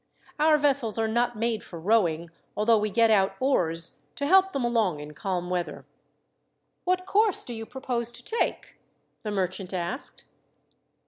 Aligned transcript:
"Our 0.39 0.57
vessels 0.57 0.97
are 0.97 1.07
not 1.07 1.37
made 1.37 1.63
for 1.63 1.79
rowing, 1.79 2.31
although 2.57 2.79
we 2.79 2.89
get 2.89 3.11
out 3.11 3.35
oars 3.39 3.99
to 4.15 4.25
help 4.25 4.51
them 4.51 4.63
along 4.63 4.99
in 4.99 5.13
calm 5.13 5.51
weather." 5.51 5.85
"What 6.85 7.05
course 7.05 7.43
do 7.43 7.53
you 7.53 7.67
propose 7.67 8.11
to 8.13 8.23
take?" 8.25 8.77
the 9.21 9.29
merchant 9.29 9.75
asked. 9.75 10.25